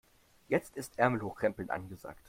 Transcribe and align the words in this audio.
Jetzt 0.47 0.77
ist 0.77 0.97
Ärmel 0.97 1.21
hochkrempeln 1.21 1.69
angesagt. 1.69 2.17